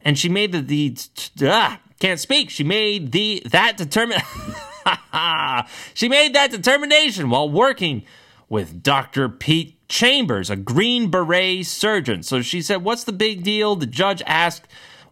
And 0.03 0.19
she 0.19 0.29
made 0.29 0.53
the, 0.53 0.61
the 0.69 0.97
ah, 1.45 1.81
can't 2.01 2.21
speak. 2.21 2.51
She 2.51 2.65
made 2.65 3.13
the 3.13 3.43
that 3.51 3.77
determine 3.77 4.19
she 5.95 6.09
made 6.09 6.35
that 6.35 6.51
determination 6.51 7.31
while 7.31 7.49
working 7.49 8.05
with 8.49 8.83
Dr. 8.83 9.29
Pete 9.29 9.82
Chambers, 9.93 10.49
a 10.49 10.57
Green 10.57 11.11
Beret 11.11 11.67
surgeon. 11.67 12.23
So 12.23 12.41
she 12.41 12.63
said, 12.63 12.83
What's 12.83 13.05
the 13.05 13.13
big 13.13 13.45
deal? 13.45 13.77
The 13.77 13.85
judge 13.85 14.23
asked 14.25 14.67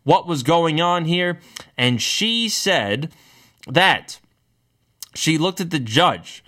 what 0.05 0.27
was 0.27 0.43
going 0.43 0.81
on 0.81 1.05
here. 1.05 1.39
And 1.77 2.01
she 2.01 2.49
said 2.49 3.13
that 3.69 4.19
she 5.15 5.37
looked 5.37 5.61
at 5.61 5.69
the 5.69 5.79
judge 5.79 6.43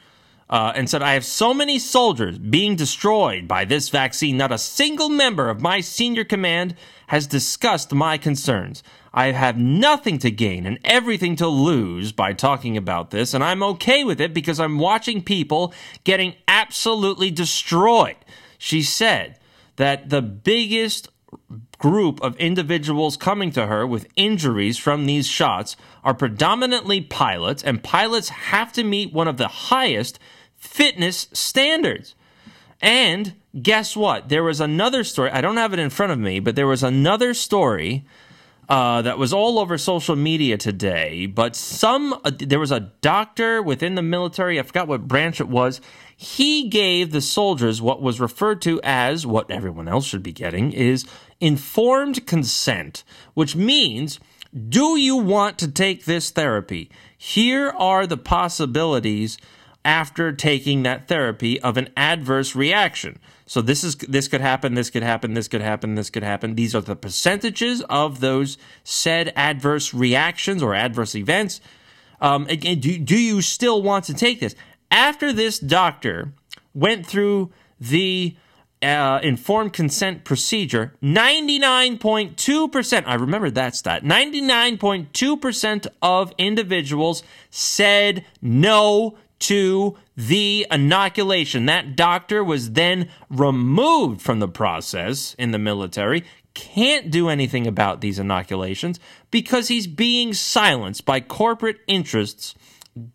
uh, 0.48 0.72
and 0.74 0.88
said, 0.88 1.02
I 1.02 1.12
have 1.12 1.26
so 1.26 1.52
many 1.52 1.78
soldiers 1.78 2.38
being 2.38 2.74
destroyed 2.74 3.46
by 3.46 3.66
this 3.66 3.90
vaccine. 3.90 4.38
Not 4.38 4.50
a 4.50 4.56
single 4.56 5.10
member 5.10 5.50
of 5.50 5.60
my 5.60 5.82
senior 5.82 6.24
command 6.24 6.74
has 7.08 7.26
discussed 7.26 7.92
my 7.92 8.16
concerns. 8.16 8.82
I 9.14 9.32
have 9.32 9.58
nothing 9.58 10.18
to 10.20 10.30
gain 10.30 10.64
and 10.64 10.78
everything 10.84 11.36
to 11.36 11.46
lose 11.46 12.12
by 12.12 12.32
talking 12.32 12.76
about 12.76 13.10
this, 13.10 13.34
and 13.34 13.44
I'm 13.44 13.62
okay 13.62 14.04
with 14.04 14.20
it 14.20 14.32
because 14.32 14.58
I'm 14.58 14.78
watching 14.78 15.22
people 15.22 15.74
getting 16.04 16.34
absolutely 16.48 17.30
destroyed. 17.30 18.16
She 18.56 18.82
said 18.82 19.38
that 19.76 20.08
the 20.08 20.22
biggest 20.22 21.08
group 21.78 22.22
of 22.22 22.36
individuals 22.36 23.16
coming 23.16 23.50
to 23.50 23.66
her 23.66 23.86
with 23.86 24.08
injuries 24.16 24.78
from 24.78 25.04
these 25.04 25.26
shots 25.26 25.76
are 26.04 26.14
predominantly 26.14 27.00
pilots, 27.00 27.62
and 27.62 27.82
pilots 27.82 28.28
have 28.28 28.72
to 28.72 28.84
meet 28.84 29.12
one 29.12 29.28
of 29.28 29.36
the 29.36 29.48
highest 29.48 30.18
fitness 30.56 31.28
standards. 31.32 32.14
And 32.80 33.34
guess 33.60 33.96
what? 33.96 34.28
There 34.28 34.44
was 34.44 34.60
another 34.60 35.04
story. 35.04 35.30
I 35.30 35.40
don't 35.40 35.56
have 35.56 35.72
it 35.72 35.78
in 35.78 35.90
front 35.90 36.12
of 36.12 36.18
me, 36.18 36.40
but 36.40 36.56
there 36.56 36.66
was 36.66 36.82
another 36.82 37.34
story 37.34 38.04
uh, 38.68 39.02
that 39.02 39.18
was 39.18 39.32
all 39.32 39.58
over 39.58 39.76
social 39.76 40.16
media 40.16 40.56
today. 40.56 41.26
But 41.26 41.56
some, 41.56 42.18
uh, 42.24 42.30
there 42.38 42.60
was 42.60 42.70
a 42.70 42.80
doctor 43.00 43.62
within 43.62 43.94
the 43.94 44.02
military, 44.02 44.58
I 44.58 44.62
forgot 44.62 44.88
what 44.88 45.08
branch 45.08 45.40
it 45.40 45.48
was. 45.48 45.80
He 46.16 46.68
gave 46.68 47.10
the 47.10 47.20
soldiers 47.20 47.82
what 47.82 48.00
was 48.00 48.20
referred 48.20 48.62
to 48.62 48.80
as 48.84 49.26
what 49.26 49.50
everyone 49.50 49.88
else 49.88 50.06
should 50.06 50.22
be 50.22 50.32
getting 50.32 50.72
is 50.72 51.04
informed 51.40 52.26
consent, 52.26 53.02
which 53.34 53.56
means 53.56 54.20
do 54.68 54.96
you 54.98 55.16
want 55.16 55.58
to 55.58 55.70
take 55.70 56.04
this 56.04 56.30
therapy? 56.30 56.90
Here 57.16 57.70
are 57.70 58.06
the 58.06 58.18
possibilities 58.18 59.38
after 59.84 60.32
taking 60.32 60.84
that 60.84 61.08
therapy 61.08 61.60
of 61.60 61.76
an 61.76 61.88
adverse 61.96 62.54
reaction. 62.54 63.18
So 63.46 63.60
this 63.60 63.84
is 63.84 63.96
this 63.96 64.28
could 64.28 64.40
happen, 64.40 64.74
this 64.74 64.90
could 64.90 65.02
happen, 65.02 65.34
this 65.34 65.48
could 65.48 65.62
happen, 65.62 65.94
this 65.94 66.10
could 66.10 66.22
happen. 66.22 66.54
These 66.54 66.74
are 66.74 66.80
the 66.80 66.96
percentages 66.96 67.82
of 67.90 68.20
those 68.20 68.56
said 68.84 69.32
adverse 69.36 69.92
reactions 69.92 70.62
or 70.62 70.74
adverse 70.74 71.14
events. 71.14 71.60
Um, 72.20 72.46
again, 72.46 72.78
do, 72.78 72.98
do 72.98 73.18
you 73.18 73.42
still 73.42 73.82
want 73.82 74.04
to 74.06 74.14
take 74.14 74.40
this? 74.40 74.54
After 74.90 75.32
this 75.32 75.58
doctor 75.58 76.32
went 76.72 77.04
through 77.04 77.50
the 77.80 78.36
uh, 78.80 79.18
informed 79.22 79.72
consent 79.72 80.24
procedure, 80.24 80.94
99.2%, 81.02 83.02
I 83.06 83.14
remember 83.14 83.50
that 83.50 83.74
stat, 83.74 84.04
99.2% 84.04 85.86
of 86.00 86.32
individuals 86.38 87.24
said 87.50 88.24
no 88.40 89.18
to 89.42 89.96
the 90.16 90.66
inoculation. 90.70 91.66
That 91.66 91.96
doctor 91.96 92.44
was 92.44 92.72
then 92.72 93.08
removed 93.28 94.22
from 94.22 94.38
the 94.38 94.48
process 94.48 95.34
in 95.34 95.50
the 95.50 95.58
military, 95.58 96.24
can't 96.54 97.10
do 97.10 97.28
anything 97.28 97.66
about 97.66 98.00
these 98.00 98.18
inoculations 98.18 99.00
because 99.30 99.68
he's 99.68 99.86
being 99.86 100.32
silenced 100.32 101.04
by 101.04 101.20
corporate 101.20 101.80
interests 101.86 102.54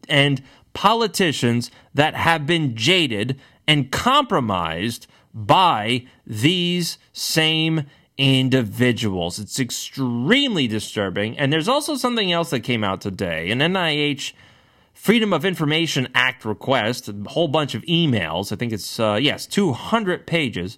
and 0.10 0.42
politicians 0.74 1.72
that 1.94 2.16
have 2.16 2.46
been 2.46 2.76
jaded 2.76 3.40
and 3.68 3.92
compromised 3.92 5.08
by 5.34 6.06
these 6.26 6.98
same 7.14 7.86
individuals. 8.18 9.38
It's 9.40 9.60
extremely 9.60 10.68
disturbing. 10.68 11.38
And 11.38 11.54
there's 11.54 11.68
also 11.68 11.96
something 11.96 12.32
else 12.32 12.50
that 12.50 12.62
came 12.62 12.84
out 12.84 13.02
today. 13.02 13.52
An 13.52 13.60
NIH 13.60 14.34
Freedom 14.98 15.32
of 15.32 15.46
Information 15.46 16.08
Act 16.16 16.44
request, 16.44 17.08
a 17.08 17.16
whole 17.28 17.48
bunch 17.48 17.76
of 17.76 17.84
emails. 17.84 18.52
I 18.52 18.56
think 18.56 18.74
it's, 18.74 19.00
uh, 19.00 19.20
yes, 19.22 19.46
200 19.46 20.26
pages. 20.26 20.78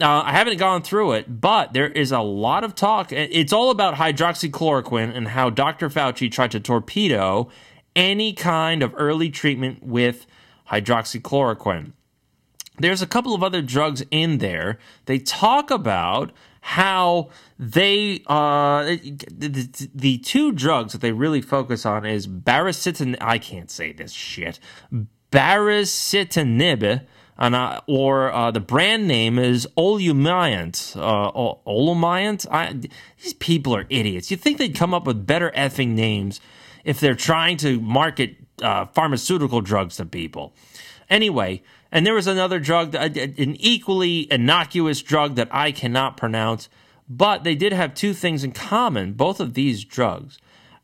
Uh, 0.00 0.22
I 0.24 0.32
haven't 0.32 0.56
gone 0.56 0.80
through 0.82 1.12
it, 1.12 1.40
but 1.42 1.74
there 1.74 1.88
is 1.88 2.10
a 2.10 2.20
lot 2.20 2.64
of 2.64 2.74
talk. 2.74 3.12
It's 3.12 3.52
all 3.52 3.70
about 3.70 3.96
hydroxychloroquine 3.96 5.14
and 5.14 5.28
how 5.28 5.50
Dr. 5.50 5.90
Fauci 5.90 6.32
tried 6.32 6.52
to 6.52 6.58
torpedo 6.58 7.50
any 7.94 8.32
kind 8.32 8.82
of 8.82 8.94
early 8.96 9.28
treatment 9.28 9.82
with 9.82 10.26
hydroxychloroquine. 10.70 11.92
There's 12.78 13.02
a 13.02 13.06
couple 13.06 13.34
of 13.34 13.42
other 13.44 13.60
drugs 13.60 14.02
in 14.10 14.38
there. 14.38 14.78
They 15.04 15.18
talk 15.18 15.70
about 15.70 16.32
how 16.66 17.28
they 17.58 18.22
uh 18.26 18.84
the, 18.84 19.88
the, 19.94 20.16
two 20.18 20.50
drugs 20.50 20.92
that 20.92 21.02
they 21.02 21.12
really 21.12 21.42
focus 21.42 21.84
on 21.84 22.06
is 22.06 22.26
baricitinib 22.26 23.18
I 23.20 23.36
can't 23.36 23.70
say 23.70 23.92
this 23.92 24.12
shit 24.12 24.58
baricitinib 25.30 27.02
and, 27.36 27.54
uh, 27.54 27.80
or 27.86 28.32
uh, 28.32 28.50
the 28.50 28.60
brand 28.60 29.08
name 29.08 29.38
is 29.40 29.66
Olumiant. 29.76 30.96
Uh, 30.96 31.32
Olumiant? 31.66 32.46
I, 32.50 32.72
these 33.20 33.34
people 33.34 33.74
are 33.74 33.86
idiots. 33.90 34.30
You'd 34.30 34.40
think 34.40 34.58
they'd 34.58 34.76
come 34.76 34.94
up 34.94 35.04
with 35.04 35.26
better 35.26 35.50
effing 35.56 35.88
names 35.88 36.40
if 36.84 37.00
they're 37.00 37.16
trying 37.16 37.56
to 37.56 37.80
market 37.80 38.36
uh, 38.62 38.86
pharmaceutical 38.86 39.60
drugs 39.60 39.96
to 39.96 40.06
people. 40.06 40.54
Anyway, 41.10 41.62
and 41.94 42.04
there 42.04 42.14
was 42.14 42.26
another 42.26 42.58
drug, 42.58 42.96
uh, 42.96 43.08
an 43.14 43.56
equally 43.60 44.30
innocuous 44.30 45.00
drug 45.00 45.36
that 45.36 45.48
I 45.52 45.70
cannot 45.70 46.16
pronounce, 46.16 46.68
but 47.08 47.44
they 47.44 47.54
did 47.54 47.72
have 47.72 47.94
two 47.94 48.12
things 48.12 48.42
in 48.42 48.50
common. 48.50 49.12
Both 49.12 49.38
of 49.38 49.54
these 49.54 49.84
drugs 49.84 50.38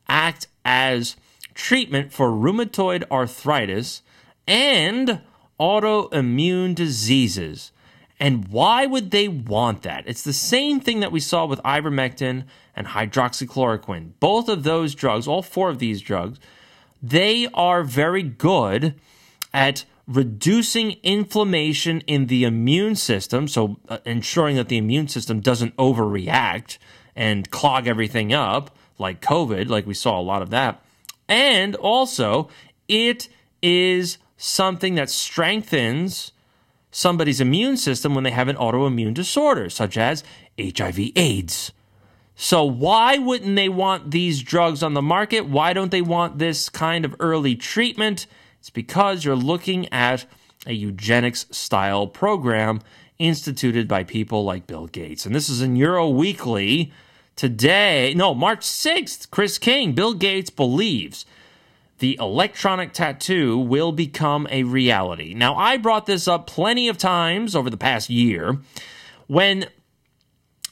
act 0.07 0.47
as 0.63 1.17
treatment 1.53 2.13
for 2.13 2.31
rheumatoid 2.31 3.03
arthritis 3.11 4.03
and 4.47 5.21
autoimmune 5.59 6.73
diseases. 6.73 7.73
And 8.17 8.47
why 8.47 8.85
would 8.85 9.11
they 9.11 9.27
want 9.27 9.81
that? 9.81 10.05
It's 10.07 10.23
the 10.23 10.31
same 10.31 10.79
thing 10.79 11.01
that 11.01 11.11
we 11.11 11.19
saw 11.19 11.45
with 11.45 11.59
ivermectin 11.63 12.45
and 12.73 12.87
hydroxychloroquine. 12.87 14.11
Both 14.21 14.47
of 14.47 14.63
those 14.63 14.95
drugs, 14.95 15.27
all 15.27 15.41
four 15.41 15.69
of 15.69 15.79
these 15.79 16.01
drugs, 16.01 16.39
they 17.03 17.47
are 17.53 17.83
very 17.83 18.23
good 18.23 18.95
at 19.53 19.83
reducing 20.11 20.97
inflammation 21.03 22.01
in 22.01 22.27
the 22.27 22.43
immune 22.43 22.95
system, 22.95 23.47
so 23.47 23.77
uh, 23.89 23.99
ensuring 24.05 24.55
that 24.57 24.67
the 24.67 24.77
immune 24.77 25.07
system 25.07 25.39
doesn't 25.39 25.75
overreact 25.77 26.77
and 27.15 27.49
clog 27.51 27.87
everything 27.87 28.33
up 28.33 28.75
like 28.97 29.21
COVID, 29.21 29.69
like 29.69 29.85
we 29.85 29.93
saw 29.93 30.19
a 30.19 30.21
lot 30.21 30.41
of 30.41 30.49
that. 30.51 30.83
And 31.27 31.75
also, 31.75 32.49
it 32.87 33.29
is 33.61 34.17
something 34.37 34.95
that 34.95 35.09
strengthens 35.09 36.31
somebody's 36.91 37.39
immune 37.39 37.77
system 37.77 38.13
when 38.13 38.23
they 38.23 38.31
have 38.31 38.47
an 38.47 38.57
autoimmune 38.57 39.13
disorder, 39.13 39.69
such 39.69 39.97
as 39.97 40.23
HIV 40.59 41.11
AIDS. 41.15 41.71
So, 42.35 42.63
why 42.63 43.17
wouldn't 43.17 43.55
they 43.55 43.69
want 43.69 44.11
these 44.11 44.41
drugs 44.41 44.81
on 44.83 44.93
the 44.93 45.01
market? 45.01 45.45
Why 45.45 45.73
don't 45.73 45.91
they 45.91 46.01
want 46.01 46.39
this 46.39 46.69
kind 46.69 47.05
of 47.05 47.15
early 47.19 47.55
treatment? 47.55 48.25
It's 48.61 48.69
because 48.69 49.25
you're 49.25 49.35
looking 49.35 49.91
at 49.91 50.27
a 50.67 50.73
eugenics 50.73 51.47
style 51.49 52.05
program 52.05 52.79
instituted 53.17 53.87
by 53.87 54.03
people 54.03 54.43
like 54.43 54.67
Bill 54.67 54.85
Gates. 54.85 55.25
And 55.25 55.33
this 55.33 55.49
is 55.49 55.63
in 55.63 55.75
Euro 55.77 56.07
Weekly 56.07 56.93
today. 57.35 58.13
No, 58.15 58.35
March 58.35 58.59
6th. 58.59 59.31
Chris 59.31 59.57
King, 59.57 59.93
Bill 59.93 60.13
Gates 60.13 60.51
believes 60.51 61.25
the 61.97 62.15
electronic 62.19 62.93
tattoo 62.93 63.57
will 63.57 63.91
become 63.91 64.47
a 64.51 64.61
reality. 64.61 65.33
Now, 65.33 65.55
I 65.55 65.77
brought 65.77 66.05
this 66.05 66.27
up 66.27 66.45
plenty 66.45 66.87
of 66.87 66.99
times 66.99 67.55
over 67.55 67.71
the 67.71 67.77
past 67.77 68.11
year 68.11 68.59
when 69.25 69.65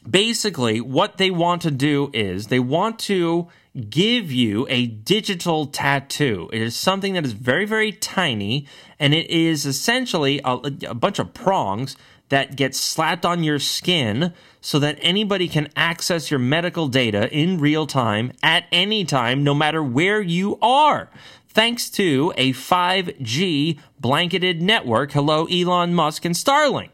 basically 0.08 0.80
what 0.80 1.18
they 1.18 1.32
want 1.32 1.64
to 1.64 1.72
do 1.72 2.12
is 2.14 2.48
they 2.48 2.60
want 2.60 3.00
to 3.00 3.48
give 3.90 4.32
you 4.32 4.66
a 4.70 4.88
digital 4.88 5.68
tattoo. 5.68 6.50
It 6.52 6.62
is 6.62 6.76
something 6.76 7.14
that 7.14 7.26
is 7.26 7.34
very, 7.34 7.66
very 7.66 7.92
tiny, 7.92 8.68
and 9.00 9.14
it 9.14 9.30
is 9.30 9.66
essentially 9.66 10.42
a, 10.44 10.58
a 10.88 10.94
bunch 10.96 11.20
of 11.20 11.34
prongs 11.34 11.96
that 12.30 12.56
get 12.56 12.76
slapped 12.76 13.26
on 13.26 13.44
your 13.44 13.60
skin 13.60 14.34
so 14.62 14.80
that 14.80 15.00
anybody 15.02 15.48
can 15.48 15.68
access 15.76 16.30
your 16.30 16.40
medical 16.40 16.88
data 16.88 17.32
in 17.36 17.60
real 17.60 17.88
time 17.88 18.32
at 18.44 18.66
any 18.72 19.04
time, 19.04 19.44
no 19.44 19.54
matter 19.54 19.84
where 19.84 20.22
you 20.22 20.58
are. 20.62 21.10
Thanks 21.48 21.90
to 21.92 22.32
a 22.38 22.54
5G 22.54 23.80
blanketed 24.00 24.62
network. 24.62 25.12
Hello, 25.12 25.46
Elon 25.46 25.94
Musk 25.94 26.24
and 26.26 26.36
Starlink. 26.36 26.92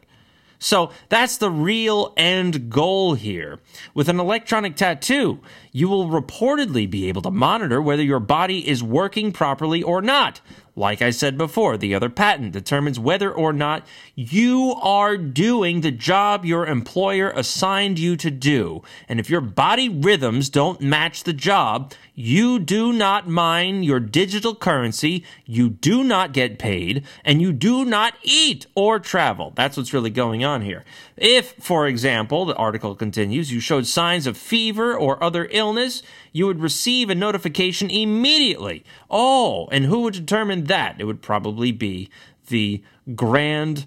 So 0.58 0.90
that's 1.08 1.36
the 1.36 1.50
real 1.50 2.12
end 2.16 2.70
goal 2.70 3.14
here. 3.14 3.60
With 3.94 4.08
an 4.08 4.20
electronic 4.20 4.76
tattoo, 4.76 5.40
you 5.72 5.88
will 5.88 6.08
reportedly 6.08 6.88
be 6.88 7.08
able 7.08 7.22
to 7.22 7.30
monitor 7.30 7.80
whether 7.82 8.02
your 8.02 8.20
body 8.20 8.68
is 8.68 8.82
working 8.82 9.32
properly 9.32 9.82
or 9.82 10.02
not. 10.02 10.40
Like 10.78 11.00
I 11.00 11.08
said 11.08 11.38
before, 11.38 11.78
the 11.78 11.94
other 11.94 12.10
patent 12.10 12.52
determines 12.52 13.00
whether 13.00 13.32
or 13.32 13.54
not 13.54 13.86
you 14.14 14.74
are 14.82 15.16
doing 15.16 15.80
the 15.80 15.90
job 15.90 16.44
your 16.44 16.66
employer 16.66 17.30
assigned 17.30 17.98
you 17.98 18.14
to 18.16 18.30
do. 18.30 18.82
And 19.08 19.18
if 19.18 19.30
your 19.30 19.40
body 19.40 19.88
rhythms 19.88 20.50
don't 20.50 20.82
match 20.82 21.24
the 21.24 21.32
job, 21.32 21.94
you 22.14 22.58
do 22.58 22.92
not 22.92 23.26
mine 23.26 23.82
your 23.84 24.00
digital 24.00 24.54
currency, 24.54 25.24
you 25.46 25.70
do 25.70 26.04
not 26.04 26.32
get 26.32 26.58
paid, 26.58 27.04
and 27.24 27.40
you 27.40 27.52
do 27.52 27.84
not 27.84 28.14
eat 28.22 28.66
or 28.74 28.98
travel. 28.98 29.52
That's 29.54 29.76
what's 29.78 29.94
really 29.94 30.10
going 30.10 30.44
on 30.44 30.60
here. 30.60 30.84
If, 31.16 31.54
for 31.54 31.86
example, 31.86 32.44
the 32.44 32.56
article 32.56 32.94
continues, 32.94 33.50
you 33.50 33.60
showed 33.60 33.86
signs 33.86 34.26
of 34.26 34.36
fever 34.36 34.94
or 34.94 35.22
other 35.22 35.48
illness, 35.50 36.02
you 36.32 36.46
would 36.46 36.60
receive 36.60 37.08
a 37.08 37.14
notification 37.14 37.90
immediately. 37.90 38.84
Oh, 39.10 39.68
and 39.72 39.86
who 39.86 40.00
would 40.00 40.14
determine 40.14 40.65
that? 40.66 40.96
It 40.98 41.04
would 41.04 41.22
probably 41.22 41.72
be 41.72 42.10
the 42.48 42.82
grand 43.14 43.86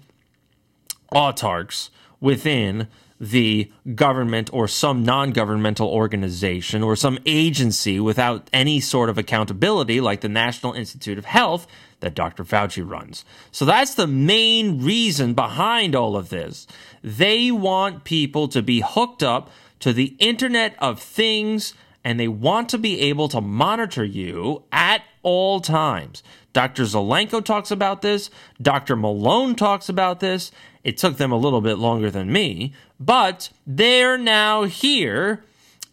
autarchs 1.12 1.90
within 2.20 2.88
the 3.20 3.70
government 3.94 4.48
or 4.52 4.66
some 4.66 5.04
non 5.04 5.30
governmental 5.30 5.88
organization 5.88 6.82
or 6.82 6.96
some 6.96 7.18
agency 7.26 8.00
without 8.00 8.48
any 8.52 8.80
sort 8.80 9.10
of 9.10 9.18
accountability, 9.18 10.00
like 10.00 10.22
the 10.22 10.28
National 10.28 10.72
Institute 10.72 11.18
of 11.18 11.26
Health 11.26 11.66
that 12.00 12.14
Dr. 12.14 12.44
Fauci 12.44 12.88
runs. 12.88 13.26
So 13.52 13.66
that's 13.66 13.94
the 13.94 14.06
main 14.06 14.82
reason 14.82 15.34
behind 15.34 15.94
all 15.94 16.16
of 16.16 16.30
this. 16.30 16.66
They 17.04 17.50
want 17.50 18.04
people 18.04 18.48
to 18.48 18.62
be 18.62 18.82
hooked 18.84 19.22
up 19.22 19.50
to 19.80 19.92
the 19.92 20.16
Internet 20.18 20.74
of 20.78 20.98
Things 20.98 21.74
and 22.02 22.18
they 22.18 22.28
want 22.28 22.70
to 22.70 22.78
be 22.78 23.00
able 23.00 23.28
to 23.28 23.42
monitor 23.42 24.04
you 24.04 24.62
at 24.72 25.02
all 25.22 25.60
times. 25.60 26.22
Dr. 26.52 26.82
Zelenko 26.84 27.44
talks 27.44 27.70
about 27.70 28.02
this. 28.02 28.30
Dr. 28.60 28.96
Malone 28.96 29.54
talks 29.54 29.88
about 29.88 30.20
this. 30.20 30.50
It 30.82 30.96
took 30.96 31.16
them 31.16 31.32
a 31.32 31.36
little 31.36 31.60
bit 31.60 31.78
longer 31.78 32.10
than 32.10 32.32
me, 32.32 32.74
but 32.98 33.50
they're 33.66 34.18
now 34.18 34.64
here 34.64 35.44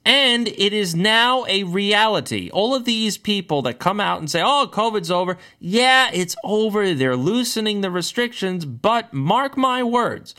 and 0.08 0.48
it 0.48 0.72
is 0.72 0.96
now 0.96 1.46
a 1.50 1.64
reality. 1.64 2.50
All 2.52 2.74
of 2.74 2.86
these 2.86 3.18
people 3.18 3.62
that 3.64 3.78
come 3.78 4.00
out 4.00 4.20
and 4.20 4.32
say, 4.32 4.42
oh, 4.42 4.70
COVID's 4.72 5.12
over. 5.12 5.38
Yeah, 5.60 6.10
it's 6.14 6.34
over. 6.46 6.94
They're 6.94 7.18
loosening 7.18 7.82
the 7.82 7.92
restrictions, 7.92 8.64
but 8.64 9.12
mark 9.12 9.58
my 9.58 9.84
words, 9.84 10.34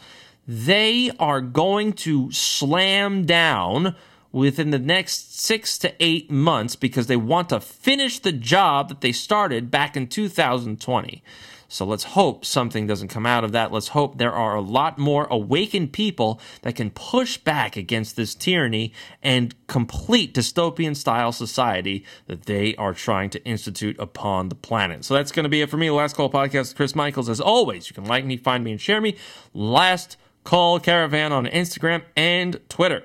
they 0.46 1.10
are 1.18 1.42
going 1.42 1.92
to 1.92 2.32
slam 2.32 3.26
down 3.26 3.94
within 4.32 4.70
the 4.70 4.78
next 4.78 5.38
six 5.40 5.78
to 5.78 5.94
eight 6.00 6.30
months 6.30 6.76
because 6.76 7.06
they 7.06 7.16
want 7.16 7.48
to 7.48 7.60
finish 7.60 8.18
the 8.18 8.32
job 8.32 8.88
that 8.88 9.00
they 9.00 9.12
started 9.12 9.70
back 9.70 9.96
in 9.96 10.06
2020. 10.06 11.22
So 11.70 11.84
let's 11.84 12.04
hope 12.04 12.46
something 12.46 12.86
doesn't 12.86 13.08
come 13.08 13.26
out 13.26 13.44
of 13.44 13.52
that. 13.52 13.70
Let's 13.70 13.88
hope 13.88 14.16
there 14.16 14.32
are 14.32 14.56
a 14.56 14.60
lot 14.60 14.98
more 14.98 15.26
awakened 15.30 15.92
people 15.92 16.40
that 16.62 16.76
can 16.76 16.90
push 16.90 17.36
back 17.36 17.76
against 17.76 18.16
this 18.16 18.34
tyranny 18.34 18.94
and 19.22 19.54
complete 19.66 20.32
dystopian 20.32 20.96
style 20.96 21.30
society 21.30 22.06
that 22.26 22.46
they 22.46 22.74
are 22.76 22.94
trying 22.94 23.28
to 23.30 23.44
institute 23.44 23.96
upon 23.98 24.48
the 24.48 24.54
planet. 24.54 25.04
So 25.04 25.12
that's 25.12 25.30
going 25.30 25.44
to 25.44 25.50
be 25.50 25.60
it 25.60 25.68
for 25.68 25.76
me. 25.76 25.90
Last 25.90 26.16
Call 26.16 26.30
Podcast, 26.30 26.74
Chris 26.74 26.94
Michaels. 26.94 27.28
As 27.28 27.40
always, 27.40 27.90
you 27.90 27.94
can 27.94 28.06
like 28.06 28.24
me, 28.24 28.38
find 28.38 28.64
me, 28.64 28.72
and 28.72 28.80
share 28.80 29.02
me. 29.02 29.16
Last 29.52 30.16
Call 30.44 30.80
Caravan 30.80 31.32
on 31.32 31.44
Instagram 31.44 32.02
and 32.16 32.58
Twitter. 32.70 33.04